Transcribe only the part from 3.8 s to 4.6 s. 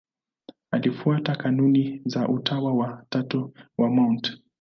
Mt.